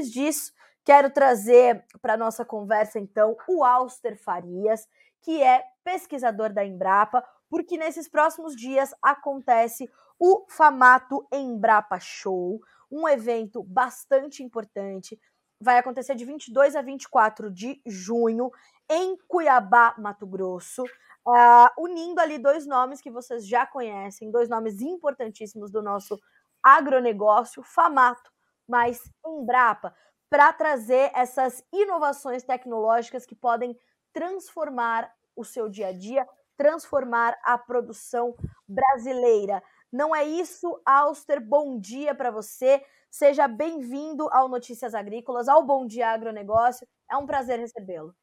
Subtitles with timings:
[0.00, 4.88] antes disso, quero trazer para nossa conversa então o Auster Farias,
[5.20, 13.06] que é pesquisador da Embrapa, porque nesses próximos dias acontece o Famato Embrapa Show, um
[13.06, 15.20] evento bastante importante.
[15.62, 18.50] Vai acontecer de 22 a 24 de junho
[18.88, 24.80] em Cuiabá, Mato Grosso, uh, unindo ali dois nomes que vocês já conhecem, dois nomes
[24.80, 26.18] importantíssimos do nosso
[26.62, 28.30] agronegócio, Famato,
[28.70, 29.94] mais Embrapa,
[30.30, 33.76] para trazer essas inovações tecnológicas que podem
[34.12, 38.34] transformar o seu dia a dia, transformar a produção
[38.66, 39.62] brasileira.
[39.92, 41.40] Não é isso, Auster?
[41.44, 42.82] Bom dia para você.
[43.10, 46.86] Seja bem-vindo ao Notícias Agrícolas, ao Bom Dia Agronegócio.
[47.10, 48.14] É um prazer recebê-lo.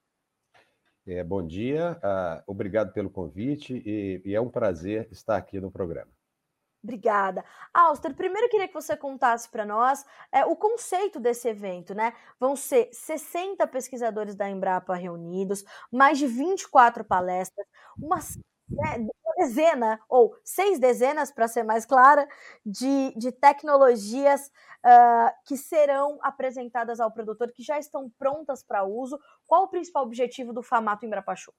[1.06, 5.72] É, bom dia, uh, obrigado pelo convite e, e, é um prazer estar aqui no
[5.72, 6.12] programa.
[6.84, 7.44] Obrigada.
[7.74, 12.14] Auster, primeiro queria que você contasse para nós é, o conceito desse evento, né?
[12.40, 18.18] Vão ser 60 pesquisadores da Embrapa reunidos, mais de 24 palestras, uma
[18.70, 19.08] né,
[19.38, 22.28] dezena, ou seis dezenas, para ser mais clara,
[22.66, 24.48] de, de tecnologias
[24.86, 29.20] uh, que serão apresentadas ao produtor, que já estão prontas para uso.
[29.46, 31.54] Qual o principal objetivo do FAMATO Embrapa Show?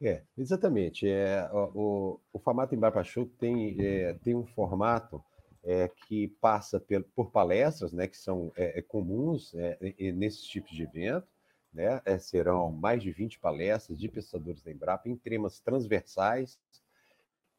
[0.00, 1.08] É, exatamente.
[1.08, 5.22] É, o, o formato Embrapa Show tem, é, tem um formato
[5.64, 10.70] é, que passa por, por, palestras, né, que são é, é comuns é, nesses tipos
[10.70, 11.26] de evento.
[11.72, 16.58] Né, é, serão mais de 20 palestras de pesquisadores da Embrapa em temas transversais,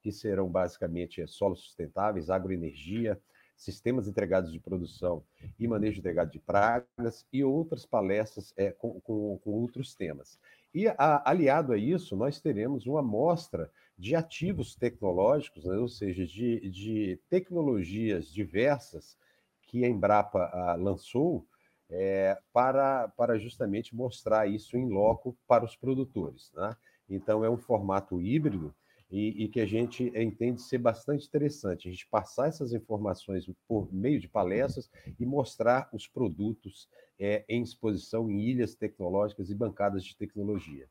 [0.01, 3.21] que serão basicamente solos sustentáveis, agroenergia,
[3.55, 5.23] sistemas integrados de produção
[5.59, 10.39] e manejo integrado de pragas e outras palestras com, com, com outros temas.
[10.73, 16.25] E a, aliado a isso, nós teremos uma amostra de ativos tecnológicos, né, ou seja,
[16.25, 19.17] de, de, tecnologias diversas
[19.63, 21.45] que a Embrapa a, lançou
[21.89, 26.51] é, para, para justamente mostrar isso em loco para os produtores.
[26.53, 26.75] Né?
[27.09, 28.73] Então, é um formato híbrido
[29.09, 33.91] e, e, que a gente entende ser bastante interessante, a gente passar essas informações por
[33.91, 34.89] meio de palestras
[35.19, 36.87] e mostrar os produtos
[37.17, 40.87] é, em exposição em ilhas tecnológicas e bancadas de tecnologia.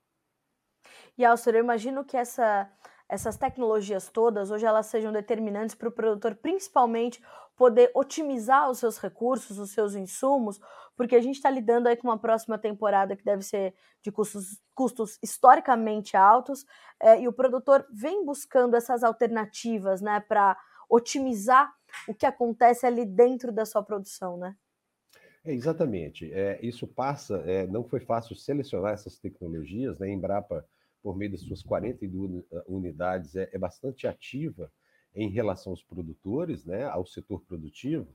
[1.17, 2.71] E, Alcer, eu imagino que essa,
[3.09, 7.23] essas tecnologias todas, hoje elas sejam determinantes para o produtor, principalmente
[7.57, 10.61] poder otimizar os seus recursos, os seus insumos,
[10.97, 14.61] porque a gente está lidando aí com uma próxima temporada que deve ser de custos,
[14.75, 16.65] custos historicamente altos,
[17.01, 20.57] é, e o produtor vem buscando essas alternativas, né, para
[20.89, 21.73] otimizar
[22.07, 24.55] o que acontece ali dentro da sua produção, né?
[25.45, 26.33] É, exatamente.
[26.33, 30.11] É, isso passa, é, não foi fácil selecionar essas tecnologias, né?
[30.11, 30.67] Embrapa
[31.03, 34.71] por meio das suas 42 eh, unidades, é, é bastante ativa
[35.15, 38.09] em relação aos produtores, né, ao setor produtivo,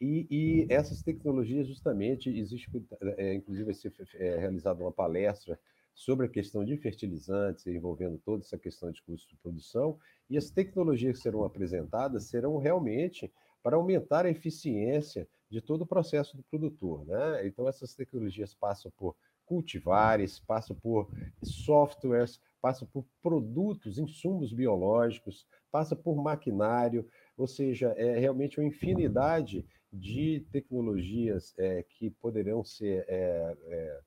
[0.00, 2.70] e, e essas tecnologias, justamente, existe,
[3.16, 5.58] é, inclusive, vai ser é, realizada uma palestra
[5.92, 9.98] sobre a questão de fertilizantes, envolvendo toda essa questão de custo de produção,
[10.30, 15.86] e as tecnologias que serão apresentadas serão realmente para aumentar a eficiência de todo o
[15.86, 17.04] processo do produtor.
[17.04, 17.46] Né?
[17.48, 19.16] Então, essas tecnologias passam por
[19.48, 21.10] cultivares, passa por
[21.42, 29.64] softwares, passa por produtos, insumos biológicos, passa por maquinário, ou seja, é realmente uma infinidade
[29.90, 34.00] de tecnologias é, que poderão ser é, é,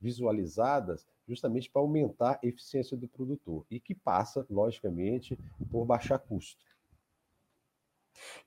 [0.00, 5.38] visualizadas justamente para aumentar a eficiência do produtor e que passa, logicamente,
[5.70, 6.64] por baixar custo.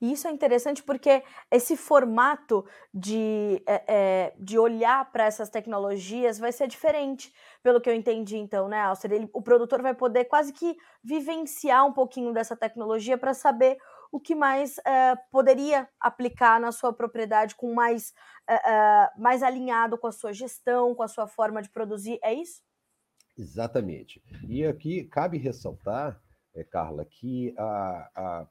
[0.02, 6.40] E isso é interessante porque esse formato de, é, é, de olhar para essas tecnologias
[6.40, 9.12] vai ser diferente, pelo que eu entendi, então, né, Alcer?
[9.12, 13.78] Ele, o produtor vai poder quase que vivenciar um pouquinho dessa tecnologia para saber
[14.12, 18.12] o que mais é, poderia aplicar na sua propriedade com mais,
[19.18, 22.18] mais alinhado com a sua gestão, com a sua forma de produzir.
[22.24, 22.64] É isso?
[23.38, 24.22] Exatamente.
[24.48, 26.20] E aqui cabe ressaltar,
[26.64, 28.48] Carla, que a, a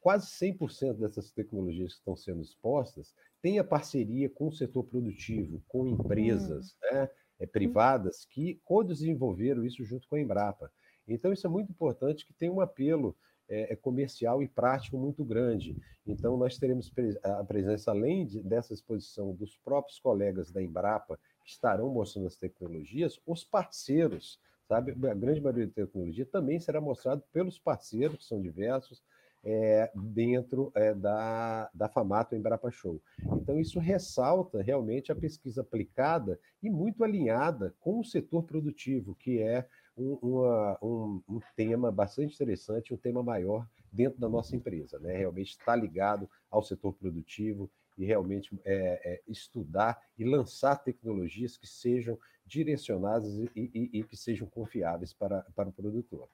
[0.00, 5.62] quase 100% dessas tecnologias que estão sendo expostas têm a parceria com o setor produtivo,
[5.68, 6.94] com empresas hum.
[6.94, 10.70] né, é, privadas que co-desenvolveram isso junto com a Embrapa.
[11.08, 13.16] Então, isso é muito importante que tem um apelo
[13.48, 15.76] é, comercial e prático muito grande.
[16.06, 16.92] Então, nós teremos
[17.22, 22.36] a presença, além de, dessa exposição dos próprios colegas da Embrapa, que estarão mostrando as
[22.36, 24.38] tecnologias, os parceiros,
[24.70, 24.92] sabe?
[24.92, 29.02] A grande maioria da tecnologia também será mostrado pelos parceiros, que são diversos,
[29.42, 33.02] é, dentro é, da, da FAMATO Embrapa Show.
[33.32, 39.40] Então, isso ressalta realmente a pesquisa aplicada e muito alinhada com o setor produtivo, que
[39.40, 45.00] é um, uma, um, um tema bastante interessante, um tema maior dentro da nossa empresa.
[45.00, 45.16] Né?
[45.16, 47.68] Realmente está ligado ao setor produtivo
[47.98, 52.16] e realmente é, é, estudar e lançar tecnologias que sejam
[52.50, 56.28] direcionadas e, e, e que sejam confiáveis para, para o produtor.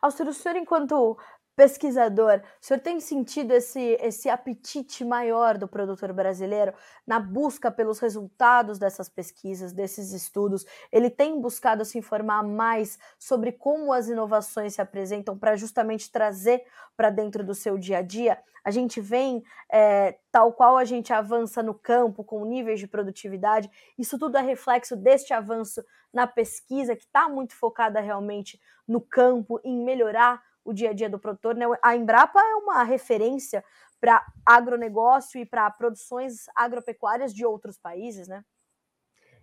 [0.00, 1.18] Auster, o senhor, enquanto
[1.56, 6.74] pesquisador, o senhor tem sentido esse, esse apetite maior do produtor brasileiro
[7.06, 10.66] na busca pelos resultados dessas pesquisas, desses estudos?
[10.92, 16.62] Ele tem buscado se informar mais sobre como as inovações se apresentam para justamente trazer
[16.94, 18.38] para dentro do seu dia a dia?
[18.62, 19.42] A gente vem,
[19.72, 24.42] é, tal qual a gente avança no campo, com níveis de produtividade, isso tudo é
[24.42, 25.82] reflexo deste avanço
[26.12, 31.08] na pesquisa, que está muito focada realmente no campo, em melhorar o dia a dia
[31.08, 31.54] do produtor.
[31.54, 31.64] Né?
[31.82, 33.64] A Embrapa é uma referência
[34.00, 38.44] para agronegócio e para produções agropecuárias de outros países, né?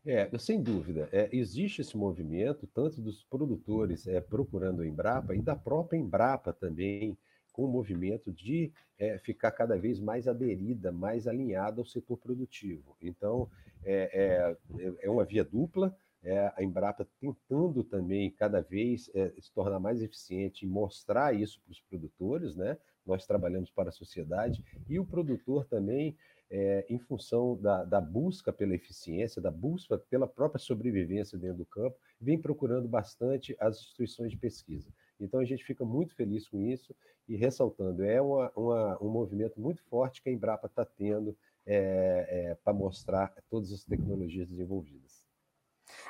[0.06, 1.08] É, sem dúvida.
[1.14, 6.52] É, existe esse movimento, tanto dos produtores é, procurando a Embrapa e da própria Embrapa
[6.52, 7.18] também,
[7.54, 12.98] com o movimento de é, ficar cada vez mais aderida, mais alinhada ao setor produtivo.
[13.02, 13.50] Então,
[13.86, 19.52] é, é, é uma via dupla, é, a Embrapa tentando também cada vez é, se
[19.52, 22.78] tornar mais eficiente e mostrar isso para os produtores, né?
[23.06, 26.16] Nós trabalhamos para a sociedade e o produtor também,
[26.50, 31.66] é, em função da, da, busca pela eficiência, da busca pela própria sobrevivência dentro do
[31.66, 34.90] campo, vem procurando bastante as instituições de pesquisa.
[35.20, 36.96] Então a gente fica muito feliz com isso
[37.28, 41.36] e ressaltando, é uma, uma, um movimento muito forte que a Embrapa está tendo
[41.66, 45.13] é, para mostrar todas as tecnologias desenvolvidas.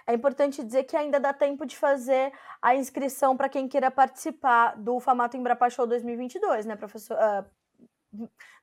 [0.05, 2.31] É importante dizer que ainda dá tempo de fazer
[2.61, 7.17] a inscrição para quem queira participar do Famato Embrapa Show 2022, né, professor?
[7.17, 7.45] Uh,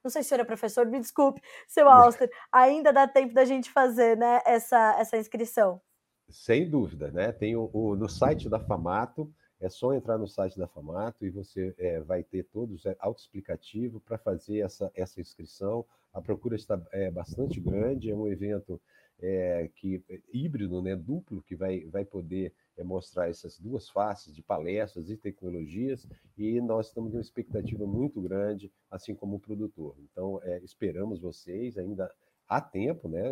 [0.02, 2.30] não sei se o senhor é professor, me desculpe, seu Auster.
[2.52, 5.80] Ainda dá tempo da gente fazer né, essa, essa inscrição.
[6.28, 7.32] Sem dúvida, né?
[7.32, 11.30] Tem o, o no site da Famato, é só entrar no site da Famato e
[11.30, 15.84] você é, vai ter todos é, autoexplicativo para fazer essa, essa inscrição.
[16.14, 18.80] A procura está é, bastante grande, é um evento
[19.22, 24.34] é, que é híbrido, né, duplo, que vai, vai poder é, mostrar essas duas faces
[24.34, 26.06] de palestras e tecnologias,
[26.36, 29.96] e nós estamos numa expectativa muito grande, assim como o produtor.
[30.10, 32.10] Então, é, esperamos vocês ainda
[32.48, 33.22] há tempo, né,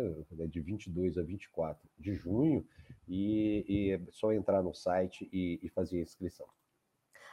[0.47, 2.65] de 22 a 24 de junho,
[3.07, 6.47] e, é só entrar no site e, e fazer a inscrição.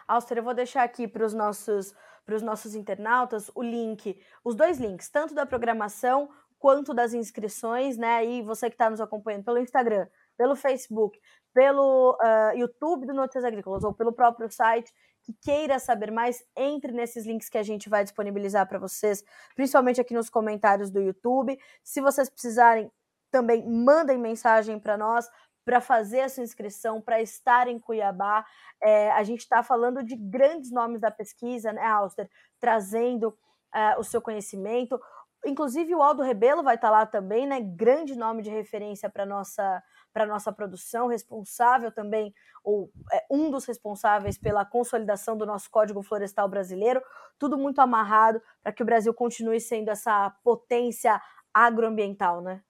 [0.08, 1.94] Auster, eu vou deixar aqui para os nossos
[2.24, 7.96] para os nossos internautas o link, os dois links, tanto da programação quanto das inscrições,
[7.96, 8.24] né?
[8.24, 10.06] E você que está nos acompanhando pelo Instagram,
[10.36, 11.18] pelo Facebook,
[11.52, 14.92] pelo uh, YouTube do Notícias Agrícolas ou pelo próprio site,
[15.22, 19.24] que queira saber mais, entre nesses links que a gente vai disponibilizar para vocês,
[19.54, 21.58] principalmente aqui nos comentários do YouTube.
[21.82, 22.90] Se vocês precisarem,
[23.30, 25.28] também mandem mensagem para nós
[25.64, 28.46] para fazer essa inscrição, para estar em Cuiabá.
[28.80, 32.30] É, a gente está falando de grandes nomes da pesquisa, né, Auster,
[32.60, 33.30] trazendo
[33.74, 35.00] uh, o seu conhecimento.
[35.44, 37.60] Inclusive o Aldo Rebelo vai estar tá lá também, né?
[37.60, 42.32] Grande nome de referência para nossa para nossa produção, responsável também
[42.64, 47.02] ou é, um dos responsáveis pela consolidação do nosso Código Florestal brasileiro.
[47.38, 51.20] Tudo muito amarrado para que o Brasil continue sendo essa potência
[51.52, 52.62] agroambiental, né?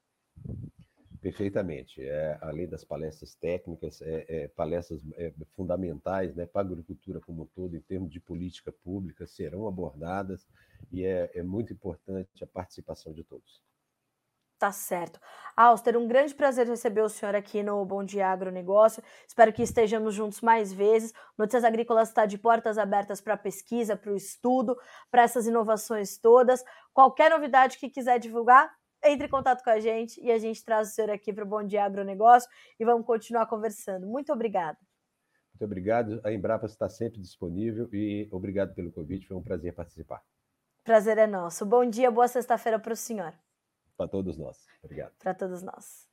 [1.27, 2.01] Perfeitamente.
[2.01, 7.43] É, além das palestras técnicas, é, é, palestras é, fundamentais né, para a agricultura como
[7.43, 10.47] um todo, em termos de política pública, serão abordadas
[10.93, 13.61] e é, é muito importante a participação de todos.
[14.57, 15.21] Tá certo.
[15.57, 19.03] Auster, um grande prazer receber o senhor aqui no Bom Dia Agronegócio.
[19.27, 21.13] Espero que estejamos juntos mais vezes.
[21.37, 24.79] Notícias Agrícolas está de portas abertas para pesquisa, para o estudo,
[25.11, 26.63] para essas inovações todas.
[26.95, 28.73] Qualquer novidade que quiser divulgar,
[29.11, 31.47] entre em contato com a gente e a gente traz o senhor aqui para o
[31.47, 32.49] Bom Dia Agronegócio
[32.79, 34.07] e vamos continuar conversando.
[34.07, 34.79] Muito obrigada.
[35.53, 36.21] Muito obrigado.
[36.23, 39.27] A Embrapa está sempre disponível e obrigado pelo convite.
[39.27, 40.23] Foi um prazer participar.
[40.85, 41.65] Prazer é nosso.
[41.65, 43.33] Bom dia, boa sexta-feira para o senhor.
[43.97, 44.67] Para todos nós.
[44.83, 45.15] Obrigado.
[45.19, 46.06] Para todos nós.